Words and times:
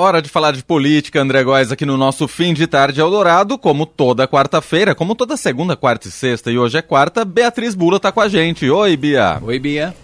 Hora 0.00 0.22
de 0.22 0.30
falar 0.30 0.52
de 0.52 0.64
política, 0.64 1.20
André 1.20 1.44
Góes, 1.44 1.70
aqui 1.70 1.84
no 1.84 1.94
nosso 1.94 2.26
fim 2.26 2.54
de 2.54 2.66
tarde 2.66 3.02
Eldorado, 3.02 3.58
como 3.58 3.84
toda 3.84 4.26
quarta-feira, 4.26 4.94
como 4.94 5.14
toda 5.14 5.36
segunda, 5.36 5.76
quarta 5.76 6.08
e 6.08 6.10
sexta, 6.10 6.50
e 6.50 6.56
hoje 6.56 6.78
é 6.78 6.80
quarta, 6.80 7.22
Beatriz 7.22 7.74
Bula 7.74 7.98
está 7.98 8.10
com 8.10 8.22
a 8.22 8.26
gente. 8.26 8.70
Oi, 8.70 8.96
Bia. 8.96 9.38
Oi, 9.42 9.58
Bia. 9.58 9.94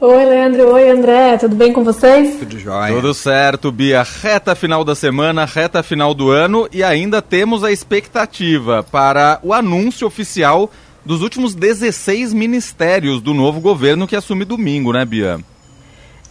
Oi, 0.00 0.24
Leandro. 0.24 0.72
Oi, 0.72 0.88
André. 0.88 1.36
Tudo 1.36 1.56
bem 1.56 1.74
com 1.74 1.84
vocês? 1.84 2.38
Tudo 2.38 2.58
jóia. 2.58 2.94
Tudo 2.94 3.12
certo, 3.12 3.70
Bia. 3.70 4.02
Reta 4.02 4.54
final 4.54 4.82
da 4.82 4.94
semana, 4.94 5.44
reta 5.44 5.82
final 5.82 6.14
do 6.14 6.30
ano 6.30 6.66
e 6.72 6.82
ainda 6.82 7.20
temos 7.20 7.62
a 7.62 7.70
expectativa 7.70 8.82
para 8.82 9.40
o 9.42 9.52
anúncio 9.52 10.06
oficial 10.06 10.70
dos 11.04 11.20
últimos 11.20 11.54
16 11.54 12.32
ministérios 12.32 13.20
do 13.20 13.34
novo 13.34 13.60
governo 13.60 14.06
que 14.06 14.16
assume 14.16 14.46
domingo, 14.46 14.90
né, 14.90 15.04
Bia? 15.04 15.38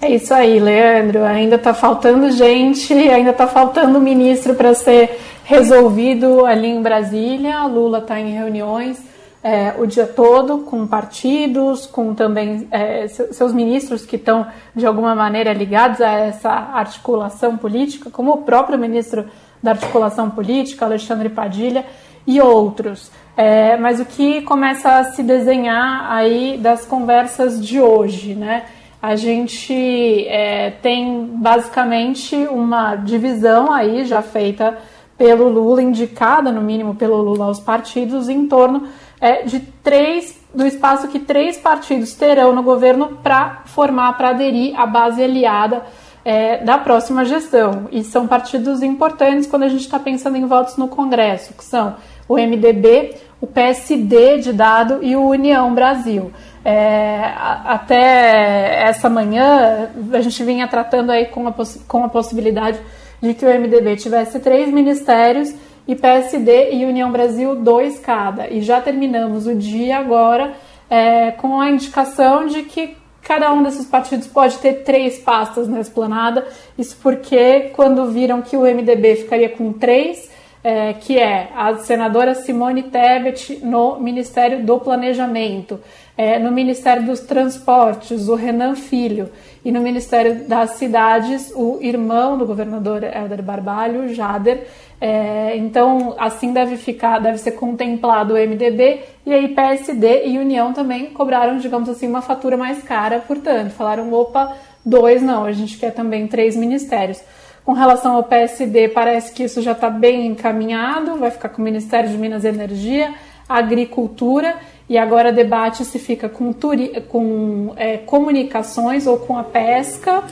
É 0.01 0.09
isso 0.09 0.33
aí, 0.33 0.59
Leandro. 0.59 1.23
Ainda 1.23 1.55
está 1.55 1.73
faltando 1.73 2.31
gente, 2.31 2.93
ainda 2.93 3.31
está 3.31 3.47
faltando 3.47 3.99
ministro 4.01 4.53
para 4.53 4.73
ser 4.73 5.20
resolvido 5.43 6.45
ali 6.45 6.67
em 6.67 6.81
Brasília. 6.81 7.65
Lula 7.65 7.99
está 7.99 8.20
em 8.20 8.34
reuniões 8.34 9.13
é, 9.43 9.73
o 9.77 9.85
dia 9.85 10.07
todo 10.07 10.59
com 10.59 10.87
partidos, 10.87 11.85
com 11.85 12.13
também 12.13 12.65
é, 12.71 13.07
seus 13.07 13.51
ministros 13.51 14.05
que 14.05 14.15
estão 14.15 14.48
de 14.73 14.85
alguma 14.85 15.13
maneira 15.13 15.51
ligados 15.51 15.99
a 15.99 16.12
essa 16.12 16.49
articulação 16.49 17.57
política, 17.57 18.09
como 18.09 18.31
o 18.31 18.37
próprio 18.43 18.79
ministro 18.79 19.25
da 19.62 19.71
articulação 19.71 20.29
política, 20.29 20.85
Alexandre 20.85 21.27
Padilha, 21.27 21.85
e 22.25 22.39
outros. 22.39 23.12
É, 23.35 23.75
mas 23.75 23.99
o 23.99 24.05
que 24.05 24.41
começa 24.43 24.98
a 24.98 25.03
se 25.03 25.21
desenhar 25.21 26.09
aí 26.09 26.57
das 26.57 26.85
conversas 26.85 27.62
de 27.62 27.81
hoje, 27.81 28.34
né? 28.35 28.63
A 29.03 29.17
gente 29.17 30.25
é, 30.30 30.70
tem 30.81 31.25
basicamente 31.34 32.38
uma 32.48 32.95
divisão 32.95 33.70
aí 33.70 34.05
já 34.05 34.21
feita 34.21 34.77
pelo 35.17 35.49
Lula, 35.49 35.84
indicada 35.84 36.53
no 36.53 36.62
mínimo 36.62 36.95
pelo 36.95 37.18
Lula 37.18 37.43
aos 37.43 37.59
partidos, 37.59 38.29
em 38.29 38.48
torno 38.48 38.87
é, 39.20 39.43
de 39.43 39.59
três 39.59 40.41
do 40.55 40.65
espaço 40.65 41.09
que 41.09 41.20
três 41.20 41.57
partidos 41.57 42.13
terão 42.13 42.55
no 42.55 42.63
governo 42.63 43.18
para 43.21 43.63
formar, 43.65 44.13
para 44.13 44.29
aderir 44.29 44.79
à 44.79 44.85
base 44.85 45.21
aliada 45.21 45.84
é, 46.24 46.63
da 46.63 46.77
próxima 46.77 47.26
gestão. 47.26 47.90
E 47.91 48.05
são 48.05 48.26
partidos 48.26 48.81
importantes 48.81 49.48
quando 49.48 49.63
a 49.63 49.70
gente 49.70 49.81
está 49.81 49.99
pensando 49.99 50.37
em 50.37 50.46
votos 50.46 50.77
no 50.77 50.87
Congresso, 50.87 51.54
que 51.55 51.65
são 51.65 51.96
o 52.27 52.35
MDB, 52.35 53.16
o 53.41 53.48
PSD 53.48 54.40
de 54.40 54.54
dado 54.54 54.99
e 55.02 55.16
o 55.16 55.27
União 55.27 55.74
Brasil. 55.74 56.32
É, 56.65 57.34
até 57.65 58.84
essa 58.84 59.10
manhã, 59.10 59.90
a 60.13 60.21
gente 60.21 60.43
vinha 60.43 60.68
tratando 60.68 61.12
aí 61.12 61.26
com 61.26 61.48
a, 61.48 61.54
com 61.88 62.04
a 62.04 62.10
possibilidade 62.10 62.80
de 63.21 63.34
que 63.34 63.46
o 63.46 63.49
MDB 63.49 63.98
tivesse 63.98 64.40
três 64.40 64.72
ministérios 64.72 65.53
e 65.88 65.96
PSD 65.96 66.74
e 66.74 66.85
União 66.85 67.12
Brasil 67.12 67.56
dois 67.56 68.00
cada. 68.00 68.47
E 68.47 68.62
já 68.62 68.80
terminamos 68.80 69.47
o 69.47 69.56
dia 69.56 69.97
agora 69.97 70.53
é, 70.90 71.31
com 71.31 71.59
a 71.59 71.69
indicação 71.69 72.46
de 72.46 72.63
que 72.63 72.96
cada 73.22 73.52
um 73.53 73.63
desses 73.63 73.85
partidos 73.85 74.28
pode 74.28 74.58
ter 74.58 74.84
três 74.84 75.18
pastas 75.18 75.68
na 75.68 75.80
esplanada. 75.80 76.46
Isso 76.78 76.97
porque, 77.02 77.72
quando 77.74 78.12
viram 78.12 78.41
que 78.41 78.56
o 78.56 78.62
MDB 78.62 79.16
ficaria 79.16 79.50
com 79.50 79.74
três, 79.74 80.30
é, 80.63 80.94
que 80.94 81.19
é 81.19 81.50
a 81.56 81.75
senadora 81.78 82.33
Simone 82.33 82.83
Tebet 82.83 83.59
no 83.63 84.00
Ministério 84.00 84.63
do 84.63 84.79
Planejamento, 84.79 85.79
é, 86.17 86.39
no 86.39 86.51
Ministério 86.51 87.03
dos 87.06 87.19
Transportes, 87.19 88.29
o 88.29 88.35
Renan 88.35 88.75
Filho, 88.75 89.29
e 89.66 89.72
no 89.72 89.81
Ministério 89.81 90.47
das 90.47 90.72
Cidades, 90.72 91.51
o 91.56 91.79
irmão 91.81 92.38
do 92.38 92.45
governador 92.45 93.03
Helder 93.03 93.41
Barbalho, 93.41 94.13
Jader. 94.13 94.67
É, 95.00 95.57
então, 95.57 96.16
assim 96.17 96.53
deve 96.53 96.78
ficar, 96.78 97.19
deve 97.19 97.38
ser 97.38 97.51
contemplado 97.51 98.34
o 98.34 98.38
MDB, 98.38 99.01
e 99.25 99.34
aí 99.34 99.50
PSD 99.50 100.28
e 100.28 100.38
União 100.38 100.72
também 100.72 101.07
cobraram, 101.07 101.57
digamos 101.57 101.90
assim, 101.90 102.07
uma 102.07 102.22
fatura 102.22 102.56
mais 102.56 102.81
cara, 102.84 103.19
portanto, 103.19 103.72
falaram, 103.72 104.13
opa, 104.13 104.56
dois 104.85 105.22
não, 105.22 105.44
a 105.44 105.52
gente 105.52 105.78
quer 105.78 105.91
também 105.91 106.28
três 106.28 106.56
ministérios. 106.56 107.22
Com 107.66 107.72
relação 107.72 108.16
ao 108.16 108.24
PSD, 108.24 108.90
parece 108.90 109.31
que 109.31 109.44
isso 109.44 109.62
já 109.62 109.72
está 109.72 109.90
bem 109.90 110.28
encaminhado, 110.28 111.18
vai 111.18 111.31
ficar 111.31 111.47
com 111.50 111.62
o 111.62 111.66
Ministério 111.66 112.09
de 112.09 112.18
Minas 112.18 112.44
e 112.44 112.50
Energia, 112.50 113.13
Agricultura, 113.47 114.56
e 114.90 114.97
agora 114.97 115.31
debate 115.31 115.85
se 115.85 115.97
fica 115.97 116.28
com, 116.28 116.52
turi 116.52 117.02
com 117.07 117.73
é, 117.78 117.97
comunicações 117.97 119.07
ou 119.07 119.18
com 119.18 119.38
a 119.38 119.44
pesca, 119.44 120.23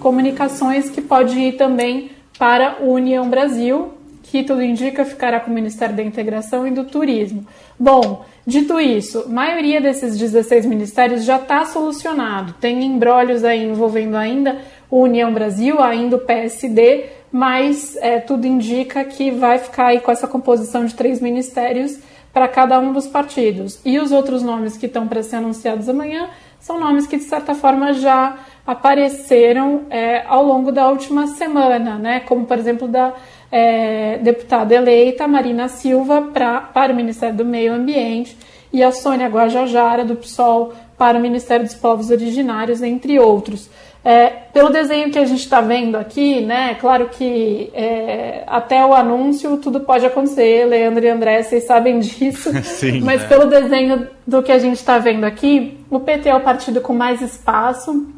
comunicações 0.00 0.90
que 0.90 1.00
pode 1.00 1.38
ir 1.38 1.52
também 1.52 2.10
para 2.36 2.78
a 2.80 2.82
União 2.82 3.28
Brasil, 3.30 3.92
que 4.24 4.42
tudo 4.42 4.62
indica 4.62 5.04
ficará 5.04 5.38
com 5.38 5.50
o 5.50 5.54
Ministério 5.54 5.94
da 5.94 6.02
Integração 6.02 6.66
e 6.66 6.70
do 6.70 6.84
Turismo. 6.84 7.46
Bom, 7.78 8.24
dito 8.44 8.80
isso, 8.80 9.24
a 9.26 9.28
maioria 9.28 9.80
desses 9.80 10.18
16 10.18 10.66
ministérios 10.66 11.24
já 11.24 11.36
está 11.36 11.64
solucionado. 11.64 12.54
Tem 12.60 12.84
embrólios 12.84 13.44
aí 13.44 13.62
envolvendo 13.62 14.16
ainda 14.16 14.58
União 14.90 15.32
Brasil, 15.32 15.80
ainda 15.80 16.16
o 16.16 16.20
PSD, 16.20 17.06
mas 17.30 17.96
é, 17.96 18.18
tudo 18.18 18.46
indica 18.46 19.04
que 19.04 19.30
vai 19.30 19.58
ficar 19.58 19.86
aí 19.86 20.00
com 20.00 20.10
essa 20.10 20.26
composição 20.26 20.84
de 20.84 20.94
três 20.94 21.20
ministérios 21.20 21.98
para 22.32 22.48
cada 22.48 22.78
um 22.78 22.92
dos 22.92 23.06
partidos. 23.06 23.80
E 23.84 23.98
os 23.98 24.12
outros 24.12 24.42
nomes 24.42 24.76
que 24.76 24.86
estão 24.86 25.06
para 25.06 25.22
ser 25.22 25.36
anunciados 25.36 25.88
amanhã 25.88 26.28
são 26.58 26.78
nomes 26.78 27.06
que, 27.06 27.16
de 27.16 27.24
certa 27.24 27.54
forma, 27.54 27.92
já 27.94 28.38
apareceram 28.66 29.82
é, 29.90 30.22
ao 30.26 30.44
longo 30.44 30.70
da 30.70 30.88
última 30.88 31.26
semana, 31.28 31.96
né? 31.96 32.20
como, 32.20 32.44
por 32.44 32.58
exemplo, 32.58 32.86
da 32.86 33.14
é, 33.50 34.18
deputada 34.18 34.74
eleita 34.74 35.26
Marina 35.26 35.68
Silva 35.68 36.22
pra, 36.32 36.60
para 36.60 36.92
o 36.92 36.96
Ministério 36.96 37.36
do 37.36 37.44
Meio 37.44 37.72
Ambiente 37.72 38.36
e 38.72 38.82
a 38.82 38.92
Sônia 38.92 39.28
Guajajara, 39.28 40.04
do 40.04 40.14
PSOL, 40.14 40.72
para 40.96 41.18
o 41.18 41.20
Ministério 41.20 41.64
dos 41.64 41.74
Povos 41.74 42.10
Originários, 42.10 42.82
entre 42.82 43.18
outros. 43.18 43.70
É, 44.02 44.28
pelo 44.52 44.70
desenho 44.70 45.10
que 45.10 45.18
a 45.18 45.26
gente 45.26 45.40
está 45.40 45.60
vendo 45.60 45.96
aqui, 45.96 46.40
né? 46.40 46.74
Claro 46.80 47.10
que 47.10 47.70
é, 47.74 48.44
até 48.46 48.84
o 48.84 48.94
anúncio 48.94 49.58
tudo 49.58 49.80
pode 49.80 50.06
acontecer, 50.06 50.64
Leandro 50.64 51.04
e 51.04 51.08
André, 51.08 51.42
vocês 51.42 51.64
sabem 51.64 51.98
disso. 52.00 52.50
Sim, 52.64 53.00
mas 53.02 53.22
é. 53.22 53.26
pelo 53.26 53.46
desenho 53.46 54.08
do 54.26 54.42
que 54.42 54.52
a 54.52 54.58
gente 54.58 54.76
está 54.76 54.98
vendo 54.98 55.24
aqui, 55.24 55.78
o 55.90 56.00
PT 56.00 56.30
é 56.30 56.34
o 56.34 56.40
partido 56.40 56.80
com 56.80 56.94
mais 56.94 57.20
espaço 57.20 58.08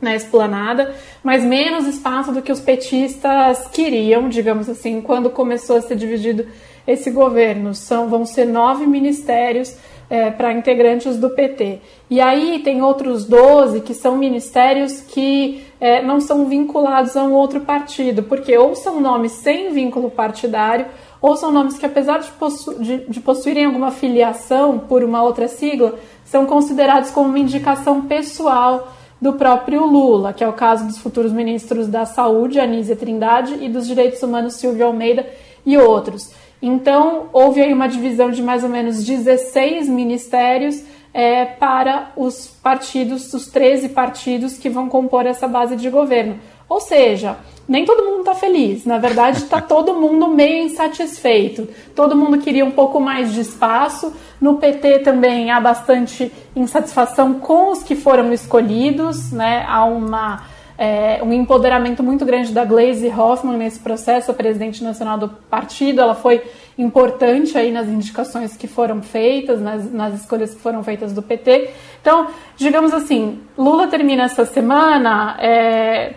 na 0.00 0.14
esplanada, 0.14 0.94
mas 1.22 1.44
menos 1.44 1.86
espaço 1.86 2.32
do 2.32 2.42
que 2.42 2.50
os 2.50 2.60
petistas 2.60 3.68
queriam, 3.68 4.28
digamos 4.28 4.68
assim, 4.68 5.00
quando 5.00 5.30
começou 5.30 5.76
a 5.76 5.82
ser 5.82 5.96
dividido 5.96 6.46
esse 6.86 7.10
governo. 7.10 7.74
São, 7.74 8.08
vão 8.08 8.26
ser 8.26 8.44
nove 8.44 8.86
ministérios 8.86 9.76
é, 10.12 10.30
para 10.30 10.52
integrantes 10.52 11.16
do 11.16 11.30
PT. 11.30 11.78
E 12.10 12.20
aí 12.20 12.58
tem 12.58 12.82
outros 12.82 13.24
12 13.24 13.80
que 13.80 13.94
são 13.94 14.14
ministérios 14.14 15.00
que 15.00 15.64
é, 15.80 16.02
não 16.02 16.20
são 16.20 16.44
vinculados 16.44 17.16
a 17.16 17.24
um 17.24 17.32
outro 17.32 17.62
partido, 17.62 18.22
porque 18.22 18.56
ou 18.58 18.76
são 18.76 19.00
nomes 19.00 19.32
sem 19.32 19.72
vínculo 19.72 20.10
partidário, 20.10 20.84
ou 21.18 21.34
são 21.34 21.50
nomes 21.50 21.78
que, 21.78 21.86
apesar 21.86 22.18
de, 22.18 22.30
possu 22.32 22.74
de, 22.74 23.06
de 23.08 23.20
possuírem 23.20 23.64
alguma 23.64 23.90
filiação 23.90 24.78
por 24.78 25.02
uma 25.02 25.22
outra 25.22 25.48
sigla, 25.48 25.98
são 26.26 26.44
considerados 26.44 27.08
como 27.10 27.30
uma 27.30 27.38
indicação 27.38 28.02
pessoal 28.02 28.92
do 29.18 29.32
próprio 29.32 29.86
Lula, 29.86 30.34
que 30.34 30.44
é 30.44 30.48
o 30.48 30.52
caso 30.52 30.84
dos 30.86 30.98
futuros 30.98 31.32
ministros 31.32 31.88
da 31.88 32.04
Saúde, 32.04 32.60
Anísia 32.60 32.96
Trindade, 32.96 33.64
e 33.64 33.68
dos 33.70 33.86
Direitos 33.86 34.22
Humanos, 34.22 34.56
Silvio 34.56 34.84
Almeida 34.84 35.24
e 35.64 35.78
outros. 35.78 36.34
Então, 36.62 37.26
houve 37.32 37.60
aí 37.60 37.72
uma 37.72 37.88
divisão 37.88 38.30
de 38.30 38.40
mais 38.40 38.62
ou 38.62 38.70
menos 38.70 39.04
16 39.04 39.88
ministérios 39.88 40.80
é, 41.12 41.44
para 41.44 42.12
os 42.16 42.46
partidos, 42.46 43.34
os 43.34 43.48
13 43.48 43.88
partidos 43.88 44.56
que 44.56 44.70
vão 44.70 44.88
compor 44.88 45.26
essa 45.26 45.48
base 45.48 45.74
de 45.74 45.90
governo. 45.90 46.38
Ou 46.68 46.80
seja, 46.80 47.36
nem 47.68 47.84
todo 47.84 48.04
mundo 48.04 48.20
está 48.20 48.34
feliz. 48.34 48.86
Na 48.86 48.98
verdade, 48.98 49.38
está 49.38 49.60
todo 49.60 49.94
mundo 49.94 50.28
meio 50.28 50.64
insatisfeito. 50.64 51.68
Todo 51.94 52.16
mundo 52.16 52.38
queria 52.38 52.64
um 52.64 52.70
pouco 52.70 53.00
mais 53.00 53.32
de 53.32 53.40
espaço. 53.40 54.14
No 54.40 54.56
PT 54.56 55.00
também 55.00 55.50
há 55.50 55.60
bastante 55.60 56.32
insatisfação 56.54 57.34
com 57.34 57.72
os 57.72 57.82
que 57.82 57.96
foram 57.96 58.32
escolhidos. 58.32 59.32
Né? 59.32 59.66
Há 59.68 59.84
uma 59.84 60.44
é, 60.78 61.20
um 61.22 61.32
empoderamento 61.32 62.02
muito 62.02 62.24
grande 62.24 62.52
da 62.52 62.64
Glaze 62.64 63.08
Hoffman 63.08 63.56
nesse 63.56 63.78
processo, 63.78 64.30
a 64.30 64.34
presidente 64.34 64.82
nacional 64.82 65.18
do 65.18 65.28
partido. 65.28 66.00
Ela 66.00 66.14
foi 66.14 66.42
importante 66.76 67.56
aí 67.56 67.70
nas 67.70 67.88
indicações 67.88 68.56
que 68.56 68.66
foram 68.66 69.02
feitas, 69.02 69.60
nas, 69.60 69.92
nas 69.92 70.20
escolhas 70.20 70.54
que 70.54 70.60
foram 70.60 70.82
feitas 70.82 71.12
do 71.12 71.22
PT. 71.22 71.70
Então, 72.00 72.28
digamos 72.56 72.92
assim, 72.94 73.40
Lula 73.56 73.86
termina 73.88 74.24
essa 74.24 74.44
semana 74.44 75.36
é, 75.38 76.14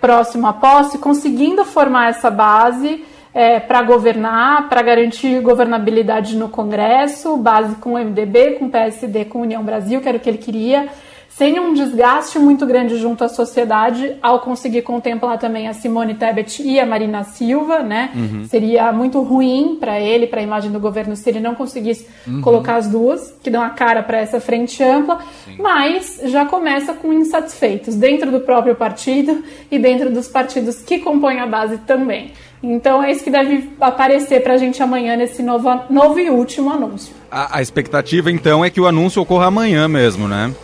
próximo 0.00 0.46
à 0.46 0.52
posse, 0.52 0.98
conseguindo 0.98 1.64
formar 1.64 2.10
essa 2.10 2.30
base. 2.30 3.04
É, 3.34 3.60
para 3.60 3.82
governar, 3.82 4.66
para 4.66 4.80
garantir 4.80 5.42
governabilidade 5.42 6.34
no 6.38 6.48
Congresso, 6.48 7.36
base 7.36 7.76
com 7.76 7.92
o 7.92 7.98
MDB, 7.98 8.52
com 8.52 8.64
o 8.64 8.70
PSD, 8.70 9.26
com 9.26 9.40
a 9.40 9.42
União 9.42 9.62
Brasil, 9.62 10.00
que 10.00 10.08
era 10.08 10.16
o 10.16 10.20
que 10.20 10.30
ele 10.30 10.38
queria, 10.38 10.88
sem 11.36 11.60
um 11.60 11.74
desgaste 11.74 12.38
muito 12.38 12.64
grande 12.64 12.96
junto 12.96 13.22
à 13.22 13.28
sociedade, 13.28 14.16
ao 14.22 14.40
conseguir 14.40 14.80
contemplar 14.80 15.38
também 15.38 15.68
a 15.68 15.74
Simone 15.74 16.14
Tebet 16.14 16.62
e 16.62 16.80
a 16.80 16.86
Marina 16.86 17.24
Silva, 17.24 17.80
né? 17.82 18.10
Uhum. 18.14 18.44
Seria 18.48 18.90
muito 18.90 19.20
ruim 19.20 19.76
para 19.78 20.00
ele, 20.00 20.26
para 20.26 20.40
a 20.40 20.42
imagem 20.42 20.72
do 20.72 20.80
governo, 20.80 21.14
se 21.14 21.28
ele 21.28 21.38
não 21.38 21.54
conseguisse 21.54 22.06
uhum. 22.26 22.40
colocar 22.40 22.76
as 22.76 22.88
duas, 22.88 23.34
que 23.42 23.50
dão 23.50 23.62
a 23.62 23.68
cara 23.68 24.02
para 24.02 24.16
essa 24.16 24.40
frente 24.40 24.82
ampla, 24.82 25.18
Sim. 25.44 25.56
mas 25.58 26.22
já 26.24 26.46
começa 26.46 26.94
com 26.94 27.12
insatisfeitos 27.12 27.96
dentro 27.96 28.32
do 28.32 28.40
próprio 28.40 28.74
partido 28.74 29.44
e 29.70 29.78
dentro 29.78 30.10
dos 30.10 30.28
partidos 30.28 30.80
que 30.80 31.00
compõem 31.00 31.40
a 31.40 31.46
base 31.46 31.76
também. 31.78 32.32
Então 32.62 33.02
é 33.02 33.12
isso 33.12 33.22
que 33.22 33.30
deve 33.30 33.72
aparecer 33.78 34.42
para 34.42 34.54
a 34.54 34.56
gente 34.56 34.82
amanhã 34.82 35.14
nesse 35.14 35.42
novo, 35.42 35.68
novo 35.90 36.18
e 36.18 36.30
último 36.30 36.70
anúncio. 36.70 37.14
A, 37.30 37.58
a 37.58 37.62
expectativa 37.62 38.30
então 38.30 38.64
é 38.64 38.70
que 38.70 38.80
o 38.80 38.86
anúncio 38.86 39.20
ocorra 39.20 39.48
amanhã 39.48 39.86
mesmo, 39.86 40.26
né? 40.26 40.54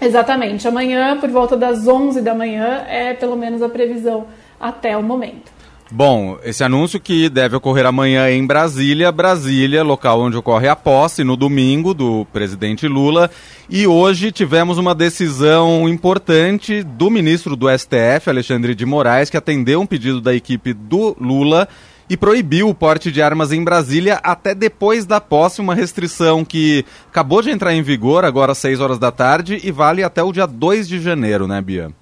Exatamente. 0.00 0.66
Amanhã, 0.66 1.18
por 1.18 1.28
volta 1.30 1.56
das 1.56 1.86
11 1.86 2.22
da 2.22 2.34
manhã, 2.34 2.84
é 2.88 3.12
pelo 3.14 3.36
menos 3.36 3.62
a 3.62 3.68
previsão 3.68 4.26
até 4.58 4.96
o 4.96 5.02
momento. 5.02 5.60
Bom, 5.92 6.38
esse 6.44 6.62
anúncio 6.62 7.00
que 7.00 7.28
deve 7.28 7.56
ocorrer 7.56 7.84
amanhã 7.84 8.30
em 8.30 8.46
Brasília, 8.46 9.10
Brasília, 9.10 9.82
local 9.82 10.20
onde 10.20 10.36
ocorre 10.36 10.68
a 10.68 10.76
posse 10.76 11.24
no 11.24 11.36
domingo 11.36 11.92
do 11.92 12.24
presidente 12.32 12.86
Lula. 12.86 13.28
E 13.68 13.88
hoje 13.88 14.30
tivemos 14.30 14.78
uma 14.78 14.94
decisão 14.94 15.88
importante 15.88 16.84
do 16.84 17.10
ministro 17.10 17.56
do 17.56 17.66
STF, 17.68 18.28
Alexandre 18.30 18.72
de 18.72 18.86
Moraes, 18.86 19.30
que 19.30 19.36
atendeu 19.36 19.80
um 19.80 19.86
pedido 19.86 20.20
da 20.20 20.32
equipe 20.32 20.72
do 20.72 21.16
Lula 21.20 21.68
e 22.10 22.16
proibiu 22.16 22.68
o 22.68 22.74
porte 22.74 23.12
de 23.12 23.22
armas 23.22 23.52
em 23.52 23.62
Brasília 23.62 24.18
até 24.24 24.52
depois 24.52 25.06
da 25.06 25.20
posse, 25.20 25.60
uma 25.60 25.76
restrição 25.76 26.44
que 26.44 26.84
acabou 27.08 27.40
de 27.40 27.50
entrar 27.50 27.72
em 27.72 27.82
vigor 27.82 28.24
agora 28.24 28.50
às 28.50 28.58
6 28.58 28.80
horas 28.80 28.98
da 28.98 29.12
tarde 29.12 29.60
e 29.62 29.70
vale 29.70 30.02
até 30.02 30.20
o 30.20 30.32
dia 30.32 30.44
2 30.44 30.88
de 30.88 31.00
janeiro, 31.00 31.46
né, 31.46 31.62
Bia? 31.62 31.92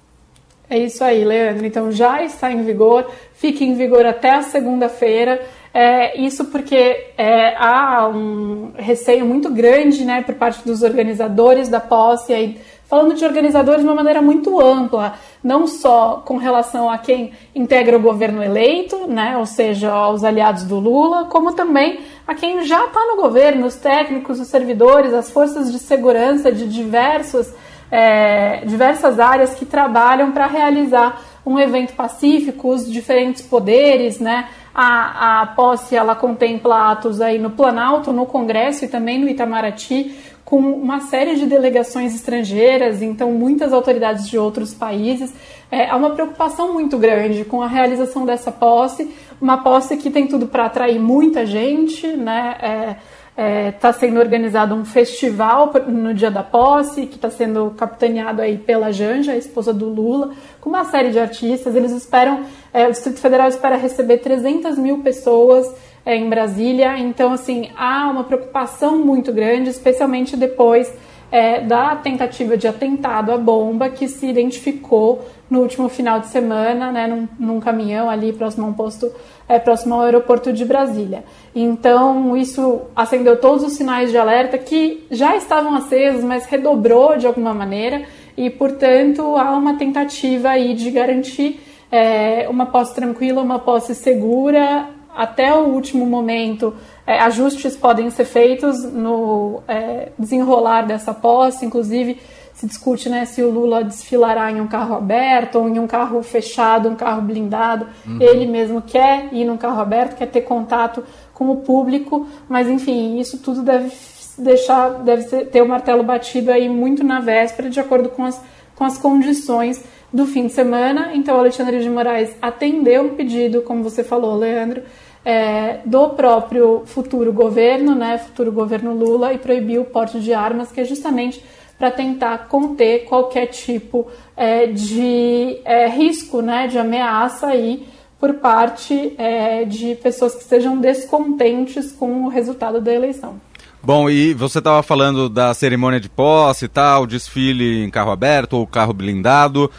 É 0.70 0.78
isso 0.78 1.04
aí, 1.04 1.24
Leandro. 1.24 1.66
Então 1.66 1.92
já 1.92 2.22
está 2.22 2.50
em 2.50 2.62
vigor, 2.62 3.06
fica 3.34 3.62
em 3.62 3.74
vigor 3.74 4.06
até 4.06 4.30
a 4.30 4.42
segunda-feira. 4.42 5.40
É, 5.74 6.18
isso 6.18 6.46
porque 6.46 7.12
é, 7.16 7.54
há 7.56 8.08
um 8.08 8.72
receio 8.76 9.26
muito 9.26 9.50
grande 9.50 10.04
né, 10.04 10.22
por 10.22 10.34
parte 10.34 10.64
dos 10.64 10.82
organizadores 10.82 11.68
da 11.68 11.80
posse 11.80 12.32
aí 12.32 12.58
falando 12.88 13.14
de 13.14 13.24
organizadores 13.24 13.82
de 13.82 13.86
uma 13.86 13.94
maneira 13.94 14.22
muito 14.22 14.58
ampla, 14.60 15.14
não 15.44 15.66
só 15.66 16.22
com 16.24 16.38
relação 16.38 16.90
a 16.90 16.96
quem 16.96 17.32
integra 17.54 17.98
o 17.98 18.00
governo 18.00 18.42
eleito, 18.42 19.06
né, 19.06 19.36
ou 19.36 19.44
seja, 19.44 19.92
aos 19.92 20.24
aliados 20.24 20.64
do 20.64 20.80
Lula, 20.80 21.26
como 21.26 21.52
também 21.52 22.00
a 22.26 22.34
quem 22.34 22.64
já 22.64 22.86
está 22.86 23.00
no 23.06 23.16
governo, 23.20 23.66
os 23.66 23.76
técnicos, 23.76 24.40
os 24.40 24.48
servidores, 24.48 25.12
as 25.12 25.30
forças 25.30 25.70
de 25.70 25.78
segurança 25.78 26.50
de 26.50 26.66
diversos, 26.66 27.52
é, 27.90 28.64
diversas 28.64 29.20
áreas 29.20 29.54
que 29.54 29.66
trabalham 29.66 30.32
para 30.32 30.46
realizar 30.46 31.20
um 31.44 31.58
evento 31.58 31.94
pacífico, 31.94 32.68
os 32.68 32.90
diferentes 32.90 33.42
poderes, 33.42 34.18
né? 34.18 34.48
A, 34.74 35.42
a 35.42 35.46
posse 35.46 35.96
ela 35.96 36.14
contempla 36.14 36.92
atos 36.92 37.20
aí 37.20 37.38
no 37.38 37.50
Planalto, 37.50 38.12
no 38.12 38.26
Congresso 38.26 38.84
e 38.84 38.88
também 38.88 39.18
no 39.18 39.28
Itamaraty, 39.28 40.14
com 40.48 40.60
uma 40.60 41.00
série 41.00 41.34
de 41.34 41.44
delegações 41.44 42.14
estrangeiras, 42.14 43.02
então 43.02 43.30
muitas 43.32 43.70
autoridades 43.70 44.26
de 44.26 44.38
outros 44.38 44.72
países. 44.72 45.30
É, 45.70 45.90
há 45.90 45.94
uma 45.94 46.08
preocupação 46.08 46.72
muito 46.72 46.96
grande 46.96 47.44
com 47.44 47.60
a 47.60 47.66
realização 47.66 48.24
dessa 48.24 48.50
posse, 48.50 49.14
uma 49.38 49.58
posse 49.58 49.98
que 49.98 50.08
tem 50.08 50.26
tudo 50.26 50.46
para 50.46 50.64
atrair 50.64 50.98
muita 50.98 51.44
gente, 51.44 52.06
né? 52.06 52.56
É, 52.62 52.96
Está 53.38 53.46
é, 53.46 53.70
tá 53.70 53.92
sendo 53.92 54.18
organizado 54.18 54.74
um 54.74 54.84
festival 54.84 55.72
no 55.86 56.12
dia 56.12 56.28
da 56.28 56.42
posse, 56.42 57.06
que 57.06 57.14
está 57.14 57.30
sendo 57.30 57.70
capitaneado 57.76 58.42
aí 58.42 58.58
pela 58.58 58.90
Janja, 58.90 59.30
a 59.30 59.36
esposa 59.36 59.72
do 59.72 59.88
Lula, 59.88 60.32
com 60.60 60.68
uma 60.68 60.84
série 60.86 61.10
de 61.10 61.20
artistas. 61.20 61.76
Eles 61.76 61.92
esperam, 61.92 62.42
é, 62.72 62.88
o 62.88 62.90
Distrito 62.90 63.20
Federal 63.20 63.46
espera 63.48 63.76
receber 63.76 64.18
300 64.18 64.76
mil 64.76 65.04
pessoas 65.04 65.72
é, 66.08 66.16
em 66.16 66.26
Brasília. 66.26 66.98
Então, 66.98 67.34
assim, 67.34 67.68
há 67.76 68.08
uma 68.10 68.24
preocupação 68.24 68.98
muito 69.04 69.30
grande, 69.30 69.68
especialmente 69.68 70.38
depois 70.38 70.90
é, 71.30 71.60
da 71.60 71.94
tentativa 71.96 72.56
de 72.56 72.66
atentado 72.66 73.30
à 73.30 73.36
bomba 73.36 73.90
que 73.90 74.08
se 74.08 74.26
identificou 74.26 75.28
no 75.50 75.60
último 75.60 75.86
final 75.90 76.18
de 76.18 76.28
semana, 76.28 76.90
né, 76.90 77.06
num, 77.06 77.28
num 77.38 77.60
caminhão 77.60 78.08
ali 78.08 78.32
próximo 78.32 78.64
a 78.64 78.70
um 78.70 78.72
posto, 78.72 79.12
é, 79.46 79.58
próximo 79.58 79.96
ao 79.96 80.00
aeroporto 80.00 80.50
de 80.50 80.64
Brasília. 80.64 81.24
Então, 81.54 82.34
isso 82.34 82.80
acendeu 82.96 83.38
todos 83.38 83.62
os 83.62 83.74
sinais 83.74 84.10
de 84.10 84.16
alerta 84.16 84.56
que 84.56 85.06
já 85.10 85.36
estavam 85.36 85.74
acesos, 85.74 86.24
mas 86.24 86.46
redobrou 86.46 87.18
de 87.18 87.26
alguma 87.26 87.52
maneira, 87.52 88.04
e, 88.34 88.48
portanto, 88.48 89.36
há 89.36 89.50
uma 89.50 89.74
tentativa 89.74 90.48
aí 90.48 90.72
de 90.72 90.90
garantir 90.90 91.60
é, 91.92 92.46
uma 92.48 92.64
posse 92.64 92.94
tranquila, 92.94 93.42
uma 93.42 93.58
posse 93.58 93.94
segura, 93.94 94.96
até 95.14 95.52
o 95.52 95.68
último 95.68 96.06
momento, 96.06 96.74
é, 97.06 97.18
ajustes 97.20 97.76
podem 97.76 98.10
ser 98.10 98.24
feitos 98.24 98.84
no 98.84 99.62
é, 99.66 100.12
desenrolar 100.18 100.82
dessa 100.82 101.12
posse, 101.12 101.64
inclusive 101.64 102.20
se 102.58 102.66
discute 102.66 103.08
né, 103.08 103.24
se 103.24 103.40
o 103.40 103.50
Lula 103.50 103.84
desfilará 103.84 104.50
em 104.50 104.60
um 104.60 104.66
carro 104.66 104.96
aberto 104.96 105.60
ou 105.60 105.68
em 105.68 105.78
um 105.78 105.86
carro 105.86 106.20
fechado, 106.24 106.88
um 106.88 106.96
carro 106.96 107.22
blindado. 107.22 107.86
Uhum. 108.04 108.18
Ele 108.20 108.46
mesmo 108.46 108.82
quer 108.82 109.28
ir 109.32 109.44
num 109.44 109.56
carro 109.56 109.80
aberto, 109.80 110.16
quer 110.16 110.26
ter 110.26 110.40
contato 110.40 111.04
com 111.32 111.50
o 111.50 111.58
público, 111.58 112.26
mas 112.48 112.68
enfim, 112.68 113.20
isso 113.20 113.38
tudo 113.38 113.62
deve 113.62 113.92
deixar, 114.36 114.90
deve 115.04 115.44
ter 115.46 115.62
o 115.62 115.68
martelo 115.68 116.02
batido 116.02 116.50
aí 116.50 116.68
muito 116.68 117.04
na 117.04 117.20
véspera, 117.20 117.70
de 117.70 117.78
acordo 117.78 118.08
com 118.08 118.24
as, 118.24 118.42
com 118.74 118.84
as 118.84 118.98
condições 118.98 119.84
do 120.12 120.26
fim 120.26 120.46
de 120.46 120.52
semana. 120.52 121.10
Então, 121.14 121.38
Alexandre 121.38 121.80
de 121.80 121.88
Moraes 121.88 122.34
atendeu 122.40 123.04
um 123.04 123.14
pedido, 123.14 123.62
como 123.62 123.82
você 123.82 124.02
falou, 124.02 124.36
Leandro, 124.36 124.82
é, 125.24 125.80
do 125.84 126.10
próprio 126.10 126.82
futuro 126.86 127.32
governo, 127.32 127.94
né, 127.94 128.18
futuro 128.18 128.50
governo 128.50 128.94
Lula, 128.94 129.32
e 129.34 129.38
proibiu 129.38 129.82
o 129.82 129.84
porte 129.84 130.20
de 130.20 130.32
armas, 130.32 130.72
que 130.72 130.80
é 130.80 130.84
justamente 130.84 131.42
para 131.78 131.90
tentar 131.90 132.48
conter 132.48 133.04
qualquer 133.04 133.46
tipo 133.46 134.08
é, 134.36 134.66
de 134.66 135.60
é, 135.64 135.86
risco, 135.88 136.40
né, 136.40 136.66
de 136.66 136.78
ameaça 136.78 137.46
aí 137.46 137.86
por 138.18 138.34
parte 138.34 139.14
é, 139.16 139.64
de 139.64 139.94
pessoas 139.96 140.34
que 140.34 140.42
estejam 140.42 140.76
descontentes 140.78 141.92
com 141.92 142.24
o 142.24 142.28
resultado 142.28 142.80
da 142.80 142.92
eleição. 142.92 143.40
Bom, 143.80 144.10
e 144.10 144.34
você 144.34 144.58
estava 144.58 144.82
falando 144.82 145.28
da 145.28 145.54
cerimônia 145.54 146.00
de 146.00 146.08
posse 146.08 146.64
e 146.64 146.68
tal, 146.68 147.06
desfile 147.06 147.84
em 147.84 147.90
carro 147.90 148.10
aberto 148.10 148.54
ou 148.54 148.66
carro 148.66 148.92
blindado 148.92 149.70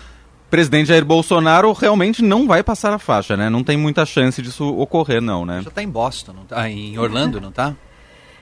presidente 0.50 0.88
Jair 0.88 1.06
Bolsonaro 1.06 1.72
realmente 1.74 2.24
não 2.24 2.48
vai 2.48 2.64
passar 2.64 2.94
a 2.94 3.00
faixa, 3.00 3.38
né? 3.38 3.50
Não 3.50 3.64
tem 3.64 3.78
muita 3.78 4.06
chance 4.06 4.42
disso 4.42 4.68
ocorrer, 4.78 5.22
não, 5.22 5.46
né? 5.46 5.62
Já 5.64 5.70
está 5.70 5.84
em 5.84 5.90
Boston, 5.90 6.34
não 6.34 6.44
tá? 6.46 6.70
Em 6.70 6.98
Orlando, 6.98 7.40
não 7.40 7.50
está? 7.50 7.76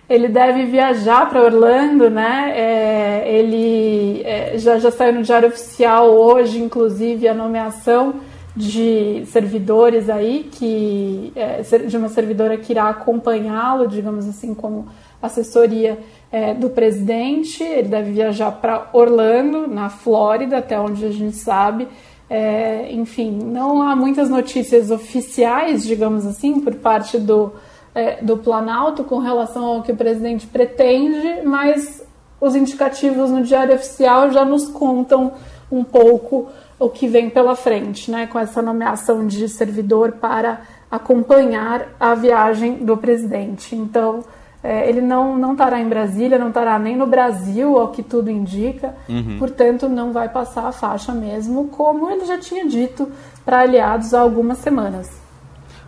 Ele 0.09 0.29
deve 0.29 0.65
viajar 0.65 1.27
para 1.27 1.43
Orlando, 1.43 2.09
né? 2.09 2.53
É, 2.55 3.39
ele 3.39 4.21
é, 4.23 4.57
já, 4.57 4.79
já 4.79 4.89
saiu 4.89 5.13
no 5.13 5.23
Diário 5.23 5.49
Oficial 5.49 6.09
hoje, 6.09 6.59
inclusive, 6.59 7.27
a 7.27 7.33
nomeação 7.33 8.15
de 8.55 9.23
servidores 9.27 10.09
aí, 10.09 10.49
que 10.51 11.31
é, 11.35 11.61
de 11.61 11.97
uma 11.97 12.09
servidora 12.09 12.57
que 12.57 12.71
irá 12.71 12.89
acompanhá-lo, 12.89 13.87
digamos 13.87 14.27
assim, 14.27 14.53
como 14.53 14.87
assessoria 15.21 15.99
é, 16.31 16.53
do 16.53 16.69
presidente. 16.69 17.63
Ele 17.63 17.87
deve 17.87 18.11
viajar 18.11 18.51
para 18.51 18.89
Orlando, 18.93 19.67
na 19.67 19.89
Flórida, 19.89 20.57
até 20.57 20.79
onde 20.79 21.05
a 21.05 21.11
gente 21.11 21.35
sabe. 21.35 21.87
É, 22.29 22.91
enfim, 22.91 23.31
não 23.31 23.81
há 23.81 23.95
muitas 23.95 24.29
notícias 24.29 24.91
oficiais, 24.91 25.85
digamos 25.85 26.25
assim, 26.25 26.59
por 26.59 26.75
parte 26.75 27.17
do, 27.17 27.53
é, 27.95 28.21
do 28.21 28.37
Planalto 28.37 29.03
com 29.03 29.19
relação 29.19 29.65
ao 29.65 29.81
que 29.81 29.91
o 29.91 29.95
presidente 29.95 30.45
pretende, 30.45 31.41
mas 31.45 32.05
os 32.39 32.55
indicativos 32.55 33.31
no 33.31 33.43
Diário 33.43 33.75
Oficial 33.75 34.29
já 34.31 34.43
nos 34.43 34.67
contam 34.67 35.33
um 35.71 35.83
pouco 35.83 36.49
o 36.79 36.89
que 36.89 37.07
vem 37.07 37.29
pela 37.29 37.55
frente, 37.55 38.11
né, 38.11 38.27
com 38.27 38.37
essa 38.37 38.61
nomeação 38.61 39.25
de 39.25 39.49
servidor 39.49 40.13
para 40.13 40.61
acompanhar 40.91 41.95
a 41.99 42.13
viagem 42.13 42.75
do 42.75 42.95
presidente. 42.95 43.75
Então, 43.75 44.23
é, 44.67 44.89
ele 44.89 44.99
não, 44.99 45.37
não 45.37 45.53
estará 45.53 45.79
em 45.79 45.87
Brasília, 45.87 46.37
não 46.37 46.49
estará 46.49 46.77
nem 46.77 46.97
no 46.97 47.07
Brasil, 47.07 47.77
ao 47.79 47.87
que 47.87 48.03
tudo 48.03 48.29
indica, 48.29 48.93
uhum. 49.07 49.37
portanto, 49.39 49.87
não 49.87 50.11
vai 50.11 50.27
passar 50.27 50.67
a 50.67 50.73
faixa 50.73 51.13
mesmo, 51.13 51.69
como 51.69 52.09
ele 52.11 52.25
já 52.25 52.37
tinha 52.37 52.67
dito 52.67 53.09
para 53.45 53.61
aliados 53.61 54.13
há 54.13 54.19
algumas 54.19 54.57
semanas. 54.57 55.09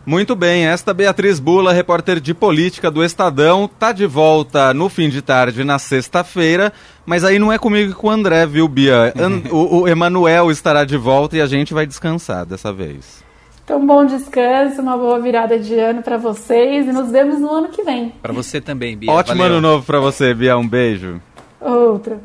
Muito 0.06 0.34
bem, 0.34 0.66
esta 0.66 0.94
Beatriz 0.94 1.42
Bula, 1.42 1.74
repórter 1.74 2.22
de 2.22 2.34
política 2.34 2.90
do 2.90 3.04
Estadão, 3.04 3.68
tá 3.68 3.92
de 3.92 4.06
volta 4.06 4.74
no 4.74 4.88
fim 4.88 5.10
de 5.10 5.22
tarde 5.22 5.66
na 5.66 5.78
sexta-feira, 5.78 6.72
mas 7.06 7.26
aí 7.26 7.38
não 7.38 7.52
é 7.52 7.60
comigo 7.60 7.92
e 7.92 7.94
com 7.94 8.08
o 8.08 8.10
André, 8.10 8.46
viu, 8.46 8.66
Bia? 8.70 9.14
o, 9.52 9.82
o 9.82 9.88
Emanuel 9.90 10.50
estará 10.50 10.86
de 10.86 10.96
volta 10.96 11.36
e 11.36 11.42
a 11.42 11.48
gente 11.48 11.74
vai 11.74 11.86
descansar 11.86 12.46
dessa 12.46 12.72
vez. 12.72 13.28
Então, 13.70 13.86
bom 13.86 14.04
descanso, 14.04 14.82
uma 14.82 14.98
boa 14.98 15.20
virada 15.20 15.60
de 15.60 15.76
ano 15.76 16.02
para 16.02 16.18
vocês 16.18 16.88
e 16.88 16.92
nos 16.92 17.12
vemos 17.12 17.40
no 17.40 17.52
ano 17.52 17.68
que 17.68 17.84
vem. 17.84 18.12
Para 18.20 18.34
você 18.34 18.60
também, 18.60 18.98
Bia. 18.98 19.12
Ótimo 19.12 19.38
Valeu. 19.38 19.58
ano 19.58 19.62
novo 19.62 19.86
para 19.86 20.00
você, 20.00 20.34
Bia. 20.34 20.58
Um 20.58 20.68
beijo. 20.68 21.22
Outro. 21.62 22.20